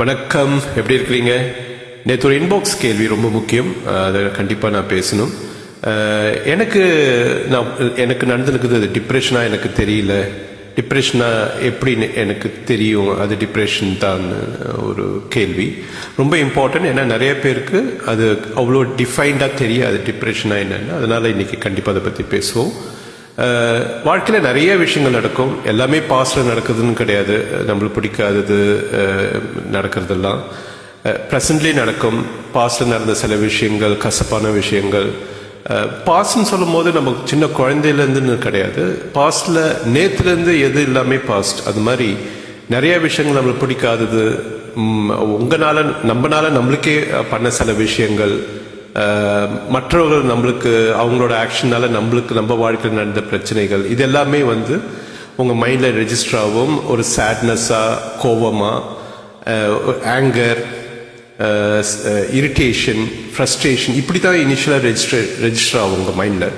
வணக்கம். 0.00 0.60
எப்படி 0.76 0.94
இருக்கிறீங்க? 0.96 1.32
நேற்று 2.04 2.28
ஒரு 2.28 2.36
இன்பாக்ஸ் 2.40 2.78
கேள்வி 2.80 3.06
ரொம்ப 3.06 3.28
முக்கியம். 3.28 3.72
அதை 4.04 4.30
கண்டிப்பாக 4.30 4.74
நான் 4.76 4.90
பேசணும். 4.90 5.32
எனக்கு 6.44 6.82
நான் 7.48 7.96
எனக்கு 7.96 8.26
நடந்திருக்குது 8.26 8.78
அது 8.78 8.90
டிப்ரெஷனாக 8.98 9.44
எனக்கு 9.44 9.70
தெரியல. 9.82 10.14
டிப்ரெஷனாக 10.78 11.50
எப்படின்னு 11.70 12.14
எனக்கு 12.14 12.52
தெரியும். 12.64 13.20
அது 13.20 13.34
டிப்ரெஷன் 13.34 13.98
தான் 13.98 14.24
ஒரு 14.88 15.26
கேள்வி. 15.28 15.68
ரொம்ப 16.16 16.36
இம்பார்ட்டன்ட் 16.36 16.90
ஏன்னா 16.92 17.02
நிறைய 17.02 17.38
பேருக்கு 17.38 18.00
அது 18.06 18.38
அவ்வளோ 18.56 18.86
டிஃபைன்டாக 18.96 19.54
தெரியாது. 19.54 20.00
டிப்ரெஷனாக 20.06 20.64
என்னென்னு. 20.64 20.96
அதனால் 20.96 21.34
இன்றைக்கி 21.34 21.58
கண்டிப்பாக 21.58 21.98
அதை 21.98 22.10
பற்றி 22.10 22.38
பேசுவோம். 22.38 22.72
வாழ்க்கையில் 24.04 24.44
நிறைய 24.44 24.76
விஷயங்கள் 24.76 25.20
நடக்கும். 25.20 25.52
எல்லாமே 25.64 25.98
பாஸ்டில் 25.98 26.50
நடக்குதுன்னு 26.52 26.92
கிடையாது. 26.92 27.46
நம்மளுக்கு 27.68 27.96
பிடிக்காதது 27.96 28.58
நடக்கிறதெல்லாம். 29.72 30.40
ப்ரெசன்ட்லி 31.04 31.74
நடக்கும். 31.74 32.26
பாஸ்டில் 32.54 32.92
நடந்த 32.94 33.14
சில 33.14 33.34
விஷயங்கள் 33.34 33.96
கசப்பான 33.96 34.48
விஷயங்கள். 34.48 35.08
பாஸ்ட்னு 36.06 36.50
சொல்லும் 36.52 36.72
போது 36.72 36.90
நமக்கு 36.92 37.28
சின்ன 37.28 37.46
குழந்தையிலேருந்துன்னு 37.46 38.38
கிடையாது. 38.38 39.02
பாஸ்டில் 39.14 39.62
நேற்றுலேருந்து 39.94 40.54
எது 40.68 40.82
எல்லாமே 40.82 41.16
பாஸ்ட் 41.16 41.68
அது 41.68 41.80
மாதிரி 41.80 42.16
நிறைய 42.68 42.98
விஷயங்கள் 42.98 43.42
நம்மளுக்கு 43.42 43.62
பிடிக்காதது. 43.64 44.24
உங்களால் 45.18 45.78
உங்களால 45.78 45.94
நம்மனால 46.10 46.46
நம்மளுக்கே 46.56 47.24
பண்ண 47.30 47.50
சில 47.50 47.72
விஷயங்கள். 47.72 48.34
மற்றவர்கள் 49.74 50.30
நம்மளுக்கு 50.32 50.72
அவங்களோட 51.02 51.34
ஆக்ஷனால 51.44 51.88
நம்மளுக்கு 51.96 52.32
நம்ம 52.40 52.54
வாழ்க்கையில் 52.54 52.98
நடந்த 52.98 53.22
பிரச்சனைகள் 53.22 53.84
இது 53.86 54.02
எல்லாமே 54.02 54.42
வந்து 54.42 54.80
உங்க 55.36 55.66
மைண்ட்ல 55.66 55.90
ரெஜிஸ்டர் 56.00 56.40
ஆகும். 56.40 56.74
ஒரு 56.92 57.04
சேட்னஸா 57.16 57.82
கோவமா 58.22 58.72
ஆங்கர் 60.16 60.60
இரிட்டேஷன் 62.40 63.02
ஃப்ரஸ்ட்ரேஷன் 63.34 63.96
இப்படி 64.00 64.20
தான் 64.20 64.42
இனிஷியலாக 64.46 64.82
ரெஜிஸ்டர் 64.88 65.26
ரெஜிஸ்டர் 65.46 65.80
ஆகும் 65.82 65.98
உங்கள் 66.00 66.18
மைண்டில் 66.20 66.50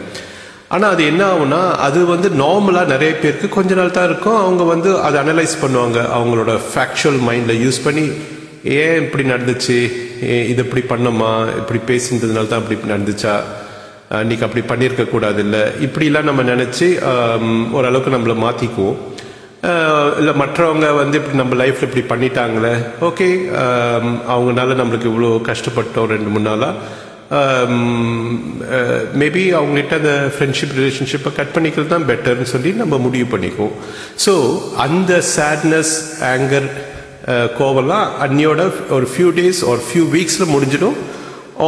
ஆனால் 0.75 0.93
அது 0.95 1.03
என்ன 1.07 1.23
ஆகும்னா 1.33 1.63
அது 1.87 1.99
வந்து 2.07 2.29
நார்மலாக 2.43 2.93
நிறைய 2.95 3.13
பேருக்கு 3.15 3.49
கொஞ்ச 3.49 3.75
நாள் 3.75 3.97
தான் 3.97 4.09
இருக்கும். 4.11 4.39
அவங்க 4.45 4.63
வந்து 4.63 4.91
அதை 5.07 5.17
அனலைஸ் 5.23 5.55
பண்ணுவாங்க. 5.63 5.99
அவங்களோட 6.17 6.53
ஃபேக்சுவல் 6.71 7.21
மைண்டில் 7.29 7.61
யூஸ் 7.65 7.85
பண்ணி 7.85 8.05
ஏன் 8.79 9.01
இப்படி 9.05 9.25
நடந்துச்சு? 9.33 9.77
இது 10.53 10.61
இப்படி 10.67 10.83
பண்ணோமா? 10.93 11.33
இப்படி 11.61 11.81
பேசினதுனால 11.91 12.51
தான் 12.51 12.63
அப்படி 12.63 12.93
நடந்துச்சா? 12.95 13.35
அன்னைக்கு 14.19 14.45
அப்படி 14.47 14.63
பண்ணியிருக்க 14.71 15.05
கூடாது 15.13 15.41
இல்லை 15.45 15.63
இப்படிலாம் 15.87 16.29
நம்ம 16.31 16.43
நினச்சி 16.53 16.87
ஓரளவுக்கு 17.77 18.15
நம்மளை 18.15 18.37
மாற்றிக்குவோம் 18.47 18.99
இல்லை 20.21 20.33
மற்றவங்க 20.43 20.87
வந்து 21.01 21.19
இப்படி 21.21 21.41
நம்ம 21.41 21.57
லைஃப்பில் 21.61 21.89
இப்படி 21.89 22.05
பண்ணிட்டாங்களே? 22.13 22.75
ஓகே 23.09 23.29
அவங்கனால 24.35 24.77
நம்மளுக்கு 24.81 25.11
இவ்வளோ 25.13 25.31
கஷ்டப்பட்டோம் 25.51 26.11
ரெண்டு 26.15 26.31
மூணு 26.35 26.47
நாளாக 26.51 27.01
மேபி 29.21 29.43
அவங்ககிட்ட 29.59 29.95
அந்த 30.01 30.15
ஃப்ரெண்ட்ஷிப் 30.35 30.75
ரிலேஷன்ஷிப்பை 30.79 31.31
கட் 31.37 31.55
பண்ணிக்கிறது 31.55 31.93
தான் 31.93 32.09
பெட்டர்னு 32.11 32.49
சொல்லி 32.55 32.71
நம்ம 32.81 32.99
முடிவு 33.05 33.27
பண்ணிக்குவோம். 33.35 33.77
ஸோ 34.25 34.35
அந்த 34.87 35.13
சேட்னஸ் 35.37 35.95
ஆங்கர் 36.33 36.69
கோவம்லாம் 37.59 38.07
அன்னியோட 38.25 38.63
ஒரு 38.97 39.07
ஃபியூ 39.13 39.29
டேஸ் 39.39 39.61
ஒரு 39.73 39.83
ஃபியூ 39.89 40.05
வீக்ஸில் 40.15 40.53
முடிஞ்சிடும் 40.55 40.97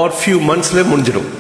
ஆர் 0.00 0.14
ஃபியூ 0.20 0.38
மந்த்ஸில் 0.50 0.88
முடிஞ்சிடும். 0.92 1.30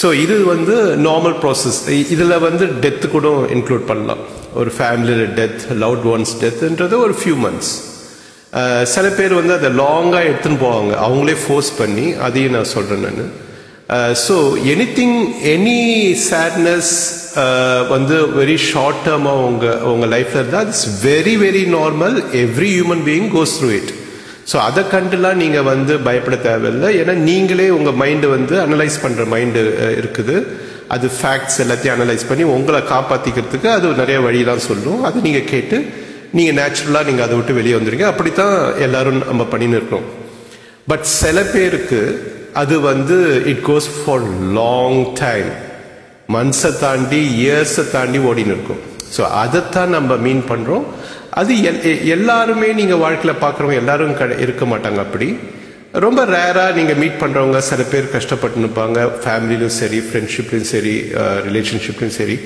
ஸோ 0.00 0.08
இது 0.24 0.34
வந்து 0.52 0.74
நார்மல் 1.06 1.36
ப்ராசஸ் 1.42 1.78
இதில் 2.14 2.42
வந்து 2.48 2.64
டெத்து 2.84 3.06
கூட 3.14 3.28
இன்க்ளூட் 3.56 3.84
பண்ணலாம். 3.90 4.22
ஒரு 4.60 4.70
ஃபேமிலியில் 4.76 5.30
டெத் 5.38 5.60
லவ்ட் 5.82 6.06
ஒன்ஸ் 6.14 6.34
டெத்துன்றது 6.42 6.96
ஒரு 7.06 7.16
ஃபியூ 7.20 7.36
மந்த்ஸ் 7.44 7.72
சில 8.94 9.06
பேர் 9.18 9.38
வந்து 9.40 9.52
அதை 9.58 9.68
லாங்காக 9.82 10.28
எடுத்துன்னு 10.30 10.60
போவாங்க. 10.66 10.92
அவங்களே 11.06 11.36
ஃபோர்ஸ் 11.42 11.70
பண்ணி 11.80 12.06
அதையும் 12.26 12.56
நான் 12.56 12.72
சொல்கிறேன் 12.76 13.04
நான். 13.06 13.32
So 14.24 14.34
any 14.72 14.86
thing 14.98 15.16
any 15.52 15.80
sadness 16.28 16.92
வந்து 17.92 18.16
வெரி 18.40 18.56
ஷார்ட் 18.70 19.00
டேர்மாக 19.06 19.46
உங்கள் 19.48 19.80
உங்கள் 19.92 20.12
லைஃப்பில் 20.14 20.40
இருந்தால் 20.42 20.68
it's 20.68 20.86
very 21.06 21.34
very 21.44 21.64
normal 21.78 22.16
every 22.42 22.70
human 22.76 23.04
being 23.08 23.28
goes 23.36 23.54
through 23.58 23.70
it 23.78 23.92
so 24.50 24.56
அதை 24.68 24.82
கண்டுலாம் 24.94 25.40
நீங்கள் 25.42 25.66
வந்து 25.72 25.94
பயப்பட 26.06 26.36
தேவையில்லை. 26.46 26.88
ஏன்னா 27.00 27.14
நீங்களே 27.28 27.66
உங்கள் 27.78 27.98
மைண்டு 28.02 28.28
வந்து 28.36 28.54
அனலைஸ் 28.66 28.96
பண்ணுற 29.02 29.24
மைண்டு 29.34 29.60
இருக்குது. 30.00 30.36
அது 30.94 31.06
ஃபேக்ட்ஸ் 31.18 31.58
எல்லாத்தையும் 31.64 31.96
அனலைஸ் 31.96 32.28
பண்ணி 32.30 32.44
உங்களை 32.56 32.80
காப்பாற்றிக்கிறதுக்கு 32.94 33.68
அது 33.76 33.92
நிறைய 34.02 34.18
வழியெலாம் 34.26 34.66
சொல்லும். 34.70 35.00
அதை 35.08 35.18
நீங்கள் 35.26 35.48
கேட்டு 35.52 35.78
நீங்கள் 36.38 36.56
நேச்சுரலாக 36.60 37.08
நீங்கள் 37.10 37.26
அதை 37.26 37.36
விட்டு 37.38 37.58
வெளியே 37.60 37.76
வந்துடுங்க 37.78 38.06
அப்படி 38.12 38.32
தான் 38.42 38.56
எல்லாரும் 38.86 39.22
நம்ம 39.30 39.46
பண்ணின்னு 39.52 39.78
இருக்கோம் 39.80 40.06
பட் 40.90 41.06
சில 41.20 41.38
பேருக்கு 41.54 42.00
அது 42.52 42.80
வந்து 42.80 43.42
it 43.46 43.64
goes 43.66 43.88
for 44.04 44.20
long 44.52 45.14
time 45.14 45.50
மந்த்ஸை 46.28 46.78
தாண்டி 46.78 47.48
இயர்ஸை 47.48 47.90
தாண்டி 47.90 48.18
ஓடின்னு 48.18 48.54
இருக்கும். 48.56 48.78
ஸோ 49.16 49.20
அதைத்தான் 49.20 49.88
நம்ம 49.88 50.16
மீன் 50.16 50.42
பண்ணுறோம் 50.48 50.84
அது 51.30 51.54
எல் 51.54 51.82
எ- 51.82 52.06
எல்லாருமே 52.06 52.72
நீங்கள் 52.72 52.96
வாழ்க்கையில் 52.96 53.40
பார்க்குறவங்க 53.40 53.74
எல்லாரும் 53.74 54.16
க 54.16 54.24
இருக்க 54.38 54.64
மாட்டாங்க 54.64 54.98
அப்படி. 54.98 55.38
ரொம்ப 55.92 56.24
ரேராக 56.24 56.74
நீங்கள் 56.74 56.96
மீட் 56.96 57.20
பண்ணுறவங்க 57.20 57.58
சில 57.58 57.82
பேர் 57.82 58.10
கஷ்டப்பட்டு 58.10 58.60
நிற்பாங்க. 58.60 59.10
ஃபேமிலிலும் 59.24 59.76
சரி 59.80 59.98
ஃப்ரெண்ட்ஷிப்லையும் 59.98 60.70
சரி 60.74 61.12
ரிலேஷன்ஷிப்லையும் 61.46 62.18
சரி. 62.20 62.38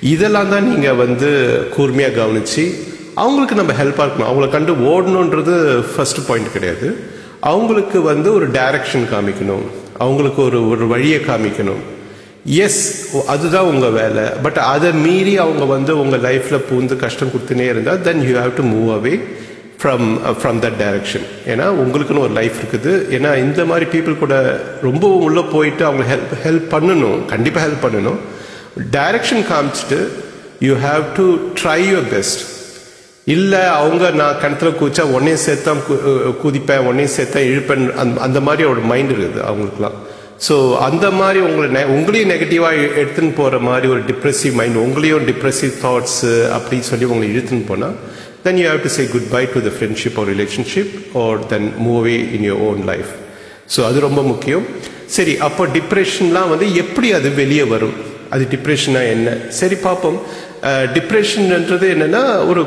இதெல்லாம் 0.00 0.48
தான் 0.48 0.68
நீங்கள் 0.68 0.94
வந்து 0.94 1.28
கூர்மையாக 1.76 2.14
கவனித்து 2.14 2.74
அவங்களுக்கு 3.14 3.54
நம்ம 3.54 3.72
ஹெல்ப்பாக 3.72 4.06
இருக்கணும். 4.06 4.30
அவங்கள 4.30 4.50
கண்டு 4.50 4.72
ஓடணுன்றது 4.72 5.84
ஃபஸ்ட்டு 5.96 6.26
பாயிண்ட் 6.26 6.52
கிடையாது. 6.52 7.17
அவங்களுக்கு 7.40 8.00
வந்து 8.00 8.34
ஒரு 8.34 8.48
டைரக்ஷன் 8.48 9.06
காமிக்கணும். 9.14 9.66
அவங்களுக்கு 9.98 10.42
ஒரு 10.42 10.68
ஒரு 10.68 10.86
வழியை 10.86 11.20
காமிக்கணும். 11.20 11.82
எஸ் 12.44 13.06
அதுதான் 13.26 13.64
உங்கள் 13.64 13.90
வேலை. 13.90 14.30
பட் 14.42 14.56
அதை 14.56 14.92
மீறி 14.92 15.38
அவங்க 15.38 15.64
வந்து 15.64 16.00
உங்கள் 16.00 16.20
லைஃப்பில் 16.20 16.64
பூந்து 16.70 16.96
கஷ்டம் 16.96 17.28
கொடுத்துனே 17.28 17.60
இருந்தால் 17.60 18.00
then 18.00 18.28
you 18.28 18.38
have 18.38 18.54
to 18.56 18.62
move 18.62 18.96
away 18.96 19.22
from 19.82 20.18
from 20.42 20.58
that 20.64 20.78
direction 20.80 21.26
ஏன்னா 21.46 21.66
உங்களுக்குன்னு 21.82 22.18
ஒரு 22.18 22.32
லைஃப் 22.32 22.52
இருக்குது. 22.52 22.94
ஏன்னா 23.16 23.36
இந்த 23.36 23.64
மாதிரி 23.64 23.98
பீப்புள் 23.98 24.18
கூட 24.18 24.60
ரொம்ப 24.82 25.08
உள்ளே 25.08 25.40
போயிட்டு 25.40 25.84
அவங்க 25.84 26.04
ஹெல்ப் 26.14 26.48
ஹெல்ப் 26.48 26.64
பண்ணணும். 26.70 27.24
கண்டிப்பாக 27.24 27.66
ஹெல்ப் 27.66 27.84
பண்ணணும். 27.84 28.18
டைரக்ஷன் 28.92 29.44
காமிச்சிட்டு 29.52 30.08
you 30.60 30.74
have 30.74 31.02
to 31.16 31.36
try 31.62 31.78
your 31.90 32.08
best 32.10 32.40
இல்லை 33.34 33.62
அவங்க 33.78 34.10
நான் 34.10 34.40
கிணத்துல 34.40 34.70
குதிச்சா 34.80 35.04
உன்னையும் 35.16 35.44
சேர்த்தான் 35.46 35.80
கு- 35.88 36.02
குதிப்பேன் 36.42 36.84
உன்னையும் 36.88 37.14
சேர்த்தா 37.16 37.40
இழுப்பேன் 37.50 37.94
அந்த 37.94 38.20
அந்த 38.20 38.40
மாதிரி 38.40 38.68
ஒரு 38.68 38.80
மைண்ட் 38.80 39.12
இருக்குது 39.12 39.40
அவங்களுக்குலாம். 39.50 39.96
ஸோ 40.48 40.54
அந்த 40.78 41.10
மாதிரி 41.10 41.40
உங்களை 41.40 41.68
நெ- 41.76 41.88
உங்களையும் 41.96 42.32
நெகட்டிவாக 42.32 42.88
எடுத்துன்னு 43.02 43.34
போகிற 43.34 43.58
மாதிரி 43.58 43.88
ஒரு 43.88 44.02
டிப்ரெசிவ் 44.02 44.52
மைண்ட் 44.52 44.76
உங்களையும் 44.76 45.26
டிப்ரெசிவ் 45.30 45.74
தாட்ஸு 45.82 46.32
அப்படின்னு 46.56 46.88
சொல்லி 46.90 47.04
உங்களை 47.04 47.36
இழுத்துன்னு 47.36 47.66
போனால் 47.66 47.96
then 48.42 48.56
you 48.56 48.66
have 48.68 48.82
to 48.82 48.88
say 48.88 49.04
good 49.06 49.30
bye 49.30 49.42
to 49.54 49.62
the 49.62 49.70
friendship 49.78 50.18
or 50.20 50.28
relationship 50.34 50.92
or 51.24 51.46
then 51.46 51.72
move 51.86 51.98
away 52.00 52.16
in 52.36 52.46
your 52.50 52.62
own 52.68 52.84
life 52.84 53.10
so 53.76 53.84
அது 53.84 54.00
ரொம்ப 54.00 54.22
முக்கியம். 54.22 54.66
சரி 55.06 55.36
அப்போ 55.38 55.66
டிப்ரெஷன்லாம் 55.66 56.48
வந்து 56.48 56.74
எப்படி 56.74 57.12
அது 57.12 57.28
வெளியே 57.30 57.62
வரும்? 57.62 57.96
அது 58.30 58.46
டிப்ரெஷனாக 58.50 59.08
என்ன? 59.08 59.28
சரி 59.48 59.74
பார்ப்போம். 59.74 60.18
டிப்ரெஷன்ன்றது 60.94 61.86
என்னென்னா 61.94 62.22
ஒரு 62.48 62.62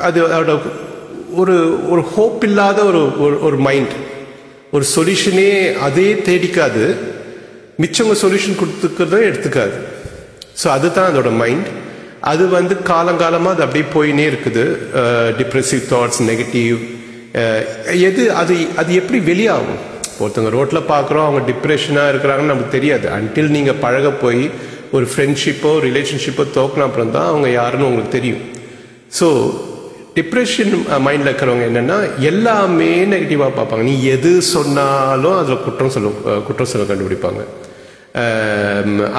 அது 0.00 0.26
அதோட 0.26 0.58
ஒரு 1.34 1.88
ஒரு 1.90 2.02
ஹோப் 2.02 2.44
இல்லாத 2.44 2.82
ஒரு 2.82 2.98
ஒரு- 2.98 3.40
ஒரு 3.40 3.56
மைண்ட் 3.56 3.90
ஒரு 4.72 4.84
சொல்யூஷனே 4.96 5.78
அதே 5.78 6.12
தேடிக்காது. 6.12 6.94
மிச்சவங்க 7.80 8.16
சொல்யூஷன் 8.22 8.56
கொடுத்துக்கிறத 8.60 9.22
எடுத்துக்காது. 9.22 9.72
ஸோ 10.64 10.68
அதுதான் 10.68 11.16
அதோட 11.16 11.36
மைண்ட் 11.36 11.66
அது 12.20 12.48
வந்து 12.48 12.74
காலங்காலமாக 12.74 13.56
அது 13.56 13.62
அப்படியே 13.62 13.84
போயினே 13.94 14.30
இருக்குது. 14.30 14.76
டிப்ரெசிவ் 15.38 15.82
தாட்ஸ் 15.90 16.22
நெகட்டிவ் 16.22 16.78
எது 18.00 18.32
அது 18.32 18.66
அது 18.76 18.94
எப்படி 18.94 19.20
வெளியாகும்? 19.20 19.88
ஒருத்தவங்க 20.20 20.48
ரோட்டில் 20.48 20.78
பார்க்குறோம் 20.78 21.26
அவங்க 21.26 21.52
டிப்ரெஷனாக 21.52 22.10
இருக்கிறாங்கன்னு 22.12 22.42
நமக்கு 22.42 22.68
தெரியாது. 22.70 23.08
அன்டில் 23.08 23.48
நீங்கள் 23.48 23.74
பழக 23.74 24.10
போய் 24.10 24.50
ஒரு 24.92 25.06
ஃப்ரெண்ட்ஷிப்போ 25.16 25.80
ரிலேஷன்ஷிப்போ 25.80 26.46
தோக்கின 26.54 26.82
அப்புறம் 26.82 27.10
தான் 27.10 27.26
அவங்க 27.26 27.50
யாருன்னு 27.50 27.86
உங்களுக்கு 27.86 28.12
தெரியும். 28.12 28.40
ஸோ 29.20 29.54
டிப்ரெஷன் 30.18 30.72
மைண்டில் 31.06 31.26
uh, 31.26 31.30
இருக்கிறவங்க 31.30 31.64
என்னென்னா 31.70 31.96
எல்லாமே 32.30 32.90
நெகட்டிவாக 33.12 33.52
பார்ப்பாங்க. 33.58 33.84
நீ 33.90 33.94
எது 34.14 34.30
சொன்னாலும் 34.54 35.36
அதில் 35.40 35.62
குற்றம் 35.66 35.92
சொல்ல 35.94 36.38
குற்றம் 36.48 36.70
சொல்ல 36.72 36.86
கண்டுபிடிப்பாங்க. 36.90 37.42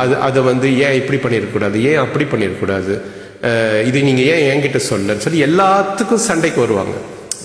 அது 0.01 0.13
அதை 0.27 0.39
வந்து 0.49 0.67
ஏன் 0.85 0.97
இப்படி 1.01 1.17
பண்ணிடக்கூடாது 1.25 1.77
ஏன் 1.91 2.01
அப்படி 2.05 2.25
பண்ணிடக்கூடாது 2.31 2.93
இது 3.89 3.99
நீங்கள் 4.07 4.27
ஏன் 4.33 4.43
என்கிட்ட 4.49 4.79
சொல்லன்னு 4.89 5.25
சொல்லி 5.25 5.45
எல்லாத்துக்கும் 5.49 6.25
சண்டைக்கு 6.29 6.59
வருவாங்க. 6.65 6.95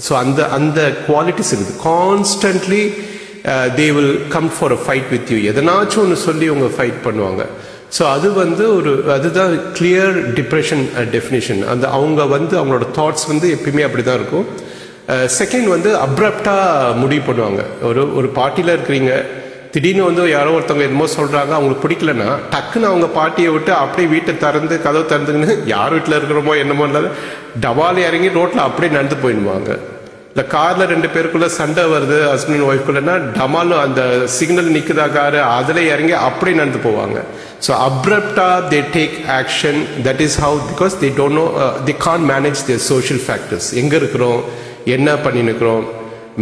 ஸோ 0.06 0.12
அந்த 0.22 0.40
அந்த 0.58 0.80
குவாலிட்டிஸ் 1.08 1.52
இருக்குது. 1.54 1.78
Constantly 1.90 2.82
they 3.78 3.86
will 3.98 4.16
come 4.34 4.50
for 4.56 4.74
a 4.78 4.80
fight 4.84 5.08
with 5.14 5.30
you 5.34 5.38
எதனாச்சும் 5.52 6.02
ஒன்று 6.04 6.18
சொல்லி 6.28 6.48
அவங்க 6.52 6.68
ஃபைட் 6.76 7.00
பண்ணுவாங்க. 7.06 7.44
ஸோ 7.94 8.02
அது 8.14 8.28
வந்து 8.42 8.64
ஒரு 8.76 8.92
அதுதான் 9.14 9.52
கிளியர் 9.76 10.16
டிப்ரெஷன் 10.38 10.84
டெஃபினிஷன் 11.14 11.60
அந்த 11.72 11.86
அவங்க 11.96 12.20
வந்து 12.36 12.54
அவங்களோட 12.60 12.86
தாட்ஸ் 12.98 13.26
வந்து 13.32 13.48
எப்பயுமே 13.56 13.86
அப்படி 13.88 14.04
தான் 14.04 14.20
இருக்கும் 14.20 14.46
uh, 15.12 15.26
செகண்ட் 15.38 15.68
வந்து 15.74 15.90
அப்ரப்டாக 16.04 16.94
முடிவு 17.02 17.24
பண்ணுவாங்க. 17.28 17.62
ஒரு 17.88 18.02
ஒரு 18.18 18.30
பார்ட்டியில் 18.38 18.74
இருக்கிறீங்க. 18.76 19.12
திடீர்னு 19.74 20.04
வந்து 20.08 20.22
யாரோ 20.36 20.52
ஒருத்தவங்க 20.56 20.84
என்னமோ 20.88 21.06
சொல்கிறாங்க 21.16 21.52
அவங்களுக்கு 21.56 21.84
பிடிக்கலன்னா 21.86 22.28
டக்குன்னு 22.52 22.90
அவங்க 22.90 23.06
பார்ட்டியை 23.16 23.50
விட்டு 23.54 23.72
அப்படியே 23.80 24.08
வீட்டை 24.12 24.32
திறந்து 24.44 24.74
கதவு 24.86 25.04
திறந்துங்கன்னு 25.10 25.56
யார் 25.74 25.94
வீட்டில் 25.96 26.18
இருக்கிறோமோ 26.18 26.54
என்னமோ 26.62 26.86
இல்லாத 26.88 27.10
டபால் 27.64 28.00
இறங்கி 28.08 28.30
ரோட்டில் 28.38 28.66
அப்படியே 28.68 28.92
நடந்து 28.96 29.18
போயிடுவாங்க. 29.24 29.70
இல்லை 30.32 30.44
காரில் 30.54 30.90
ரெண்டு 30.94 31.08
பேருக்குள்ள 31.12 31.46
சண்டை 31.58 31.84
வருது 31.92 32.16
ஹஸ்பண்ட் 32.30 32.56
அண்ட் 32.56 32.68
ஒய்ஃப்குள்ளனா 32.70 33.14
டமாலும் 33.36 33.82
அந்த 33.84 34.02
சிக்னல் 34.36 34.74
நிற்குதா 34.76 35.06
காரு 35.18 35.38
அதில் 35.58 35.82
இறங்கி 35.92 36.14
அப்படியே 36.28 36.56
நடந்து 36.60 36.80
போவாங்க. 36.86 37.18
So 37.60 37.70
they 37.70 38.18
they 38.70 38.80
take 38.96 39.14
action 39.40 39.78
that 40.06 40.20
is 40.20 40.40
how 40.40 40.58
because 40.70 40.94
don't 41.18 41.34
know, 41.38 41.46
uh, 41.46 41.72
no 41.72 41.84
the 41.88 41.94
can't 42.06 42.24
manage 42.32 42.60
the 42.66 42.76
social 42.78 43.22
factors 43.26 43.74
எங்கே 43.82 43.96
இருக்கிறோம்? 43.96 44.40
என்ன 44.84 45.14
பண்ணின்னு 45.14 45.50
இருக்கிறோம் 45.50 45.86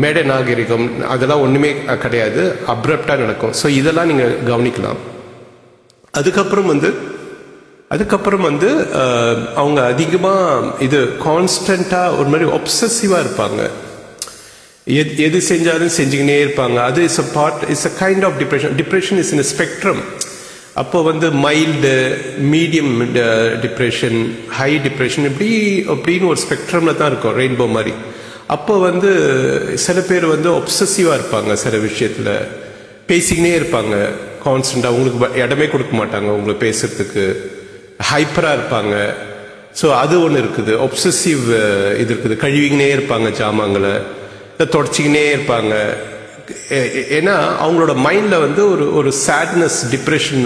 மேடை 0.03 0.23
நாகரிகம் 0.23 1.07
அதெல்லாம் 1.15 1.41
ஒன்றுமே 1.41 1.75
கிடையாது. 2.05 2.57
அப்ரப்டாக 2.73 3.17
நடக்கும். 3.17 3.53
ஸோ 3.63 3.69
இதெல்லாம் 3.69 4.07
நீங்கள் 4.07 4.35
கவனிக்கலாம். 4.51 4.99
அதுக்கப்புறம் 6.11 6.67
வந்து 6.67 6.95
அதுக்கப்புறம் 7.95 8.41
வந்து 8.41 8.69
அவங்க 9.61 9.87
அதிகமாக 9.93 10.75
இது 10.87 10.99
கான்ஸ்டண்ட்டாக 11.27 12.17
ஒரு 12.19 12.29
மாதிரி 12.33 12.51
ஒப்சசிவாக 12.59 13.25
இருப்பாங்க. 13.25 13.71
எது 15.01 15.11
எது 15.27 15.39
செஞ்சாலும் 15.49 15.95
செஞ்சுக்கினே 15.99 16.39
இருப்பாங்க. 16.45 16.79
அது 16.91 17.05
is 17.05 17.21
a 17.25 17.27
part 17.35 17.63
is 17.75 17.87
a 17.91 17.93
kind 18.03 18.25
of 18.25 18.37
depression 18.43 18.75
depression 18.83 19.19
is 19.25 19.33
in 19.33 19.45
spectrum 19.55 20.03
அப்போ 20.83 20.99
வந்து 21.09 21.27
mild 21.45 21.93
medium 22.53 22.93
depression 23.65 24.19
high 24.59 24.71
depression 24.87 25.27
இப்படி 25.31 25.51
அப்படின்னு 25.95 26.31
ஒரு 26.33 26.41
ஸ்பெக்ட்ரமில் 26.45 26.99
தான் 27.01 27.11
இருக்கும் 27.13 27.37
ரெயின்போ 27.41 27.67
மாதிரி. 27.77 27.93
அப்போ 28.55 28.75
வந்து 28.89 29.11
சில 29.85 29.99
பேர் 30.09 30.27
வந்து 30.33 30.49
ஒப்சசிவாக 30.61 31.19
இருப்பாங்க 31.19 31.53
சில 31.65 31.77
விஷயத்தில். 31.89 32.33
பேசிக்கினே 33.11 33.53
இருப்பாங்க 33.61 33.95
கான்ஸ்டண்ட்டாக 34.47 34.93
அவங்களுக்கு 34.93 35.41
இடமே 35.45 35.67
கொடுக்க 35.75 35.95
மாட்டாங்க 36.01 36.29
உங்களுக்கு 36.39 36.65
பேசுறதுக்கு. 36.67 37.25
ஹைப்பராக 38.11 38.57
இருப்பாங்க. 38.59 38.95
ஸோ 39.81 39.87
அது 40.03 40.17
ஒன்று 40.25 40.43
இருக்குது. 40.45 40.73
ஒப்சசிவ் 40.87 41.45
இது 42.03 42.11
இருக்குது. 42.15 42.37
கழுவிக்கினே 42.45 42.89
இருப்பாங்க 42.97 43.31
ஜாமாங்களை 43.41 43.95
இல்லை 44.53 44.67
தொடச்சிக்கினே 44.75 45.25
இருப்பாங்க. 45.37 45.75
ஏன்னா 47.19 47.35
அவங்களோட 47.65 47.93
மைண்டில் 48.07 48.41
வந்து 48.41 48.71
ஒரு 48.71 48.95
ஒரு 48.95 49.13
சேட்னஸ் 49.27 49.79
டிப்ரெஷன் 49.91 50.45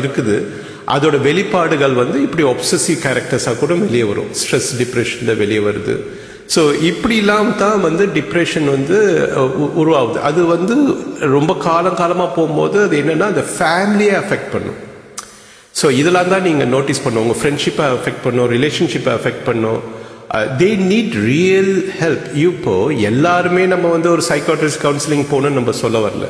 இருக்குது. 0.00 0.42
அதோட 0.86 1.20
வெளிப்பாடுகள் 1.20 1.92
வந்து 1.92 2.22
இப்படி 2.22 2.42
ஒப்சசிவ் 2.42 2.98
கேரக்டர்ஸாக 3.02 3.58
கூட 3.58 3.74
வெளியே 3.74 4.02
வரும். 4.02 4.30
ஸ்ட்ரெஸ் 4.40 4.70
டிப்ரெஷனில் 4.78 5.36
வெளியே 5.36 5.58
வருது. 5.58 6.00
ஸோ 6.54 6.74
இப்படிலாம் 6.82 7.56
தான் 7.56 7.80
வந்து 7.80 8.06
டிப்ரெஷன் 8.06 8.64
வந்து 8.64 8.98
உ- 9.36 9.72
உருவாகுது. 9.82 10.20
அது 10.20 10.44
வந்து 10.44 10.96
ரொம்ப 11.20 11.54
காலம் 11.54 11.94
காலமாக 11.94 12.34
போகும்போது 12.34 12.82
அது 12.82 13.02
என்னென்னா 13.02 13.28
அந்த 13.34 13.44
ஃபேமிலியை 13.58 14.14
அஃபெக்ட் 14.22 14.52
பண்ணும். 14.52 14.78
ஸோ 15.82 15.90
இதெல்லாம் 15.90 16.28
தான் 16.28 16.42
நீங்கள் 16.42 16.68
நோட்டீஸ் 16.68 17.02
பண்ணும். 17.02 17.22
உங்கள் 17.26 17.40
ஃப்ரெண்ட்ஷிப்பை 17.42 17.84
அஃபெக்ட் 17.96 18.24
பண்ணும். 18.24 18.50
ரிலேஷன்ஷிப்பை 18.50 19.12
அஃபெக்ட் 19.18 19.44
பண்ணும். 19.44 19.80
தே 20.60 20.68
நீட் 20.90 21.14
ரியல் 21.30 21.72
ஹெல்ப் 22.00 22.26
இப்போ 22.42 22.74
எல்லாருமே 23.10 23.66
நம்ம 23.66 23.88
வந்து 23.88 24.08
ஒரு 24.10 24.22
சைக்காட்ரிஸ்ட் 24.28 24.82
கவுன்சிலிங் 24.84 25.26
போகணும்னு 25.32 25.58
நம்ம 25.60 25.72
சொல்ல 25.82 25.98
வரல. 25.98 26.26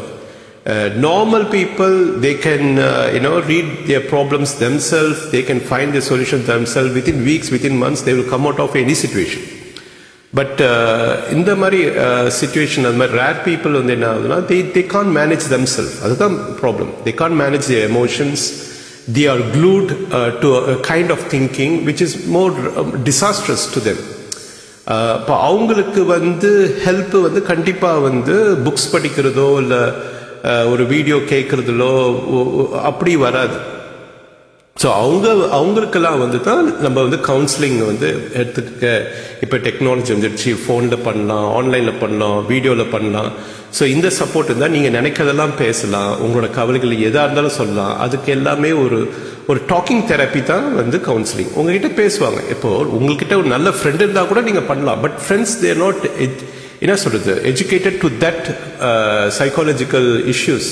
Normal 1.07 1.47
people 1.55 1.95
they 2.25 2.33
can 2.47 2.67
you know 3.17 3.33
read 3.47 3.73
their 3.87 4.05
problems 4.13 4.53
themself 4.63 5.23
they 5.35 5.41
can 5.49 5.63
find 5.69 5.93
the 5.93 6.03
solution 6.11 6.45
themself 6.51 6.93
within 6.99 7.23
weeks 7.29 7.53
within 7.55 7.79
months 7.83 8.05
they 8.09 8.15
will 8.17 8.31
come 8.31 8.47
out 8.51 8.63
of 8.67 8.77
any 8.83 8.97
situation 9.03 9.47
but 10.33 10.61
இந்த 11.33 11.51
மாதிரி 11.55 11.79
சுச்சுவேஷன் 12.41 12.85
அது 12.89 12.99
மாதிரி 13.03 13.19
rare 13.23 13.41
people 13.47 13.79
வந்து 13.81 13.93
என்ன 13.93 14.09
ஆகுதுன்னா 14.13 14.41
they 14.53 14.59
they 14.77 14.83
can't 14.87 15.13
manage 15.17 15.47
them 15.55 15.69
self 15.77 15.97
அதுதான் 16.05 16.37
problem 16.63 16.93
they 17.07 17.15
can't 17.23 17.39
manage 17.43 17.67
the 17.67 17.79
emotions 17.91 18.45
the 19.17 19.25
are 19.33 19.43
glued 19.57 19.91
to 20.43 20.49
kind 20.91 21.13
of 21.17 21.27
thinking 21.35 21.77
which 21.89 22.03
is 22.07 22.17
more 22.37 22.55
disastrous 23.09 23.67
to 23.75 23.83
them. 23.89 24.01
இப்போ 25.21 25.35
அவங்களுக்கு 25.49 26.01
வந்து 26.05 26.49
ஹெல்ப் 26.85 27.17
வந்து 27.27 27.41
கண்டிப்பாக 27.51 28.05
வந்து 28.07 28.37
புக்ஸ் 28.65 28.89
படிக்கிறதோ 28.95 29.49
இல்லை 29.63 29.83
ஒரு 30.73 30.85
வீடியோ 30.87 31.17
கேட்குறதுலோ 31.33 31.93
அப்படி 32.91 33.13
வராது 33.27 33.57
ஸோ 34.81 34.89
அவங்க 35.01 35.29
அவங்களுக்கெல்லாம் 35.57 36.21
வந்து 36.23 36.39
தான் 36.49 36.61
நம்ம 36.85 36.97
வந்து 37.07 37.19
கவுன்சிலிங் 37.29 37.81
வந்து 37.89 38.09
எடுத்துக்க. 38.41 38.93
இப்போ 39.45 39.57
டெக்னாலஜி 39.67 40.11
வந்துடுச்சு 40.15 40.51
ஃபோனில் 40.63 41.03
பண்ணலாம் 41.07 41.47
ஆன்லைனில் 41.57 41.99
பண்ணலாம் 42.03 42.39
வீடியோவில் 42.53 42.93
பண்ணலாம். 42.95 43.31
ஸோ 43.79 43.83
இந்த 43.95 44.09
சப்போர்ட் 44.19 44.51
இருந்தால் 44.51 44.75
நீங்கள் 44.77 44.95
நினைக்கிறதெல்லாம் 44.99 45.53
பேசலாம். 45.63 46.13
உங்களோட 46.25 46.49
கவலைகள் 46.59 46.95
எதாக 47.09 47.25
இருந்தாலும் 47.27 47.57
சொல்லலாம். 47.59 47.93
அதுக்கு 48.05 48.31
எல்லாமே 48.37 48.71
ஒரு 48.85 49.01
ஒரு 49.51 49.61
டாக்கிங் 49.73 50.05
தெரப்பி 50.13 50.41
தான் 50.53 50.67
வந்து 50.81 50.97
கவுன்சிலிங் 51.09 51.53
உங்ககிட்ட 51.59 51.91
பேசுவாங்க. 52.03 52.41
இப்போது 52.55 52.91
உங்ககிட்ட 52.99 53.37
ஒரு 53.43 53.51
நல்ல 53.55 53.71
ஃப்ரெண்ட் 53.79 54.05
இருந்தால் 54.05 54.31
கூட 54.33 54.43
நீங்கள் 54.49 54.69
பண்ணலாம். 54.71 55.03
பட் 55.05 55.19
ஃப்ரெண்ட்ஸ் 55.25 55.57
தேர் 55.65 55.83
நாட் 55.85 56.07
என்ன 56.85 56.95
சொல்கிறது 57.05 57.35
educated 57.53 58.01
to 58.05 58.11
that 58.25 58.47
psychological 59.41 60.11
issues 60.35 60.71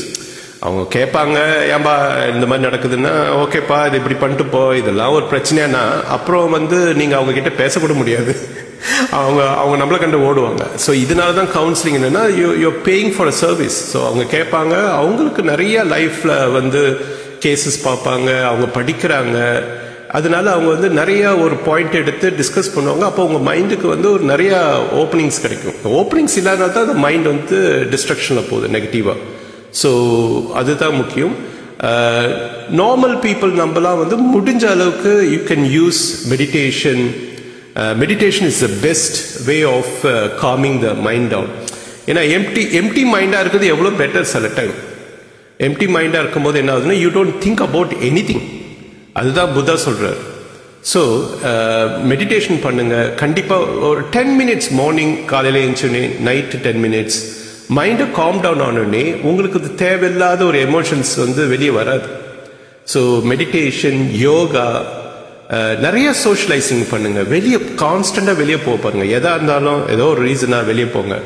அவங்க 0.66 0.82
கேட்பாங்க 0.94 1.38
ஏன்பா 1.74 1.92
இந்த 2.34 2.44
மாதிரி 2.50 2.66
நடக்குதுன்னா 2.68 3.12
ஓகேப்பா 3.40 3.76
இது 3.88 3.98
இப்படி 4.00 4.16
பண்ணிட்டு 4.22 4.44
போ 4.54 4.62
இதெல்லாம் 4.78 5.16
ஒரு 5.18 5.26
பிரச்சனைனா 5.32 5.82
அப்புறம் 6.16 6.48
வந்து 6.56 6.78
நீங்கள் 7.00 7.18
அவங்க 7.18 7.32
கிட்ட 7.36 7.50
பேசக்கூட 7.60 7.94
முடியாது. 8.00 8.32
அவங்க 9.18 9.40
அவங்க 9.60 9.76
நம்மளை 9.80 9.98
கண்டு 10.00 10.18
ஓடுவாங்க. 10.28 10.64
ஸோ 10.84 10.90
இதனால 11.04 11.36
தான் 11.38 11.52
கவுன்சிலிங் 11.58 11.98
என்னன்னா 11.98 12.24
you 12.40 12.48
you 12.64 12.70
paying 12.88 13.12
for 13.16 13.30
a 13.32 13.36
service 13.44 13.78
so 13.92 14.00
அவங்க 14.08 14.24
கேட்பாங்க 14.36 14.74
அவங்களுக்கு 15.00 15.44
நிறைய 15.52 15.84
லைஃப்பில் 15.94 16.36
வந்து 16.58 16.82
கேசஸ் 17.44 17.80
பார்ப்பாங்க 17.88 18.28
அவங்க 18.50 18.68
படிக்கிறாங்க. 18.78 19.38
அதனால 20.18 20.44
அவங்க 20.56 20.70
வந்து 20.74 20.88
நிறைய 21.00 21.22
ஒரு 21.44 21.56
பாயிண்ட் 21.68 21.98
எடுத்து 22.02 22.26
டிஸ்கஸ் 22.42 22.74
பண்ணுவாங்க. 22.76 23.04
அப்போ 23.10 23.24
உங்க 23.28 23.40
மைண்டுக்கு 23.50 23.88
வந்து 23.94 24.08
ஒரு 24.12 24.24
நிறைய 24.34 24.52
ஓப்பனிங்ஸ் 25.02 25.42
கிடைக்கும். 25.46 25.76
ஓப்பனிங்ஸ் 26.00 26.38
இல்லாதனால 26.42 26.72
தான் 26.76 26.86
அந்த 26.88 27.00
மைண்ட் 27.06 27.28
வந்து 27.34 27.58
டிஸ்ட்ரக்ஷனில் 27.94 28.48
போகுது 28.52 28.74
நெகட்டிவாக 28.78 29.36
ஸோ 29.72 29.90
அதுதான் 30.54 30.94
முக்கியம். 30.94 31.36
Uh, 31.80 32.24
நார்மல் 32.78 33.12
பீப்புள் 33.24 33.52
நம்மலாம் 33.54 33.98
வந்து 34.00 34.16
முடிஞ்ச 34.32 34.62
அளவுக்கு 34.70 35.12
you 35.32 35.38
can 35.50 35.66
use 35.74 36.00
meditation 36.30 37.02
meditation 38.00 38.46
is 38.46 38.58
the 38.64 38.68
best 38.80 39.18
way 39.46 39.56
of 39.68 39.94
calming 40.40 40.78
the 40.84 40.88
mind 41.06 41.30
down 41.30 41.52
ஏன்னா 42.06 42.22
எம்டி 42.36 42.62
எம்டி 42.80 43.02
மைண்டாக 43.14 43.42
இருக்கிறது 43.42 43.70
எவ்வளோ 43.74 43.92
பெட்டர் 44.00 44.26
சில 44.32 44.50
டைம் 44.58 44.74
எம்டி 45.60 45.88
மைண்டாக 45.96 46.22
இருக்கும்போது 46.24 46.58
என்ன 46.62 46.74
ஆகுதுன்னா 46.74 46.98
you 47.00 47.10
don't 47.10 47.38
think 47.44 47.62
about 47.68 47.94
anything 48.30 48.44
அதுதான் 49.12 49.54
புத்தா 49.56 49.76
சொல்கிறார் 49.86 50.20
ஸோ 50.92 51.00
மெடிடேஷன் 52.12 52.58
uh, 52.58 52.64
பண்ணுங்கள் 52.66 53.08
கண்டிப்பாக 53.14 53.88
ஒரு 53.90 54.02
டென் 54.16 54.34
மினிட்ஸ் 54.40 54.70
மார்னிங் 54.72 55.14
காலையில் 55.26 55.60
எழுந்துச்சுனே 55.62 56.04
night 56.28 56.60
ten 56.66 56.82
minutes 56.86 57.20
mind 57.76 58.04
calm 58.18 58.38
down 58.44 58.62
ஆனோடனே 58.66 59.02
உங்களுக்கு 59.28 59.58
இது 59.60 59.70
தேவையில்லாத 59.82 60.40
ஒரு 60.50 60.58
எமோஷன்ஸ் 60.68 61.10
வந்து 61.22 61.42
வெளியே 61.50 61.72
வராது. 61.78 62.06
ஸோ 62.92 63.00
மெடிடேஷன் 63.30 64.00
யோகா 64.28 64.68
நிறைய 65.84 66.08
சோஷியலைசிங் 66.22 66.82
பண்ணுங்க. 66.92 67.20
வெளியே 67.34 67.58
கான்ஸ்டண்டாக 67.84 68.40
வெளியே 68.40 68.58
போக 68.64 68.76
பாருங்க. 68.84 69.06
எதா 69.18 69.32
இருந்தாலும் 69.38 69.80
ஏதோ 69.94 70.06
ஒரு 70.14 70.20
ரீசனாக 70.28 70.68
வெளியே 70.70 70.88
போங்க. 70.96 71.16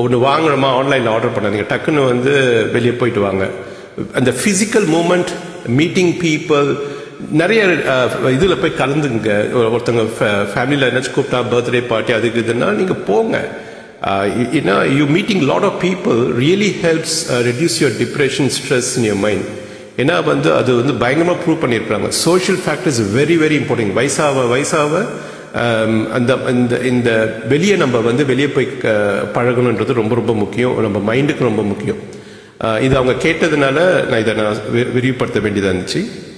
ஒன்று 0.00 0.18
வாங்கணுமா 0.28 0.70
ஆன்லைனில் 0.80 1.12
ஆர்டர் 1.14 1.36
பண்ணாதீங்க. 1.36 1.68
டக்குன்னு 1.72 2.08
வந்து 2.12 2.32
வெளியே 2.74 2.94
போயிட்டு 3.00 3.22
வாங்க. 3.28 3.46
அந்த 4.18 4.30
ஃபிசிக்கல் 4.40 4.86
மூமெண்ட் 4.96 5.32
மீட்டிங் 5.78 6.12
பீப்புள் 6.24 6.68
நிறைய 7.40 7.62
இதில் 8.36 8.60
போய் 8.60 8.78
கலந்துங்க 8.82 9.32
ஒருத்தவங்க 9.62 10.04
ஃபேமிலியில் 10.52 10.88
என்னாச்சும் 10.90 11.16
கூப்பிட்டா 11.16 11.40
பர்த்டே 11.54 11.82
பார்ட்டி 11.90 12.12
அதுக்கு 12.18 12.44
இதுன்னா 12.44 12.68
நீங்கள் 12.78 13.02
போங்க. 13.08 13.38
ஏன்னா 14.58 14.96
you 14.98 15.06
meeting 15.06 15.40
lot 15.40 15.64
of 15.64 15.82
really 15.82 16.28
really 16.34 16.70
helps 16.82 17.16
reduce 17.48 17.76
your 17.80 17.90
depression, 18.02 18.46
stress 18.48 18.98
in 18.98 19.04
your 19.04 19.16
mind 19.16 19.48
ஏன்னா 19.98 20.24
வந்து 20.24 20.52
அது 20.52 20.76
வந்து 20.76 20.94
பயங்கரமாக 20.94 21.38
ப்ரூவ் 21.44 21.62
பண்ணியிருக்காங்க 21.64 22.08
social 22.08 22.60
factors 22.66 23.00
very 23.16 23.36
very 23.36 23.56
important 23.60 23.94
வயசாக 23.98 24.46
வயசாக 24.54 25.02
um, 25.62 26.12
அந்த 26.12 26.38
இந்த 26.48 26.78
இந்த 26.78 27.10
வெளியே 27.48 27.76
நம்ம 27.76 27.98
வந்து 27.98 28.24
வெளியே 28.26 28.48
போய் 28.48 28.68
பழகணுன்றது 29.32 29.92
ரொம்ப 29.92 30.14
ரொம்ப 30.14 30.34
முக்கியம். 30.34 30.80
நம்ம 30.80 31.14
மைண்டுக்கு 31.14 31.38
ரொம்ப 31.38 31.62
முக்கியம். 31.62 32.00
Uh, 32.64 32.82
இது 32.82 32.96
அவங்க 32.96 33.28
கேட்டதுனால 33.28 34.08
நான் 34.08 34.18
இதை 34.18 34.34
நான் 34.34 34.62
விரிவுபடுத்த 34.96 35.40
வேண்டியதாக 35.40 35.72
இருந்துச்சு. 35.74 36.29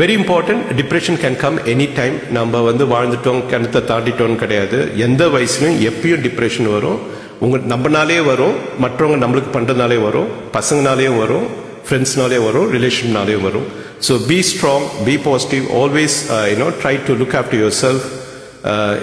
Very 0.00 0.12
important 0.18 0.68
depression 0.76 1.18
can 1.22 1.36
come 1.40 1.56
any 1.72 1.86
time 1.96 2.14
நம்ம 2.36 2.60
வந்து 2.68 2.84
வாழ்ந்துட்டோம் 2.92 3.40
கிணத்தை 3.50 3.80
தாண்டிட்டோம்னு 3.90 4.38
கிடையாது. 4.42 4.78
எந்த 5.06 5.22
வயசுலையும் 5.34 5.80
எப்பயும் 5.88 6.22
டிப்ரெஷன் 6.26 6.68
வரும். 6.76 7.00
உங்க 7.44 7.58
நம்மனாலே 7.72 8.18
வரும். 8.30 8.56
மற்றவங்க 8.84 9.18
நம்மளுக்கு 9.24 9.52
பண்ணுறதுனாலே 9.56 9.98
வரும். 10.06 10.30
பசங்கனாலேயும் 10.56 11.20
வரும். 11.24 11.46
ஃப்ரெண்ட்ஸ்னாலே 11.86 12.38
வரும். 12.46 12.68
ரிலேஷன்னாலேயும் 12.76 13.46
வரும். 13.48 13.66
So 14.08 14.14
be 14.28 14.38
strong 14.50 14.86
be 15.08 15.16
positive 15.28 15.66
always 15.82 16.18
you know 16.52 16.68
try 16.82 16.94
to 17.08 17.18
look 17.22 17.36
after 17.40 17.60
your 17.62 17.78
self 17.84 18.06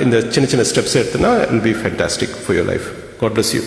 இந்த 0.06 0.18
சின்ன 0.36 0.50
சின்ன 0.54 0.66
steps 0.72 0.98
எடுத்துனா 1.02 1.34
it'll 1.56 1.66
be 1.70 1.76
fantastic 1.82 2.36
for 2.46 2.58
your 2.60 2.72
life 2.74 2.88
God 3.22 3.36
bless 3.38 3.54
you 3.58 3.62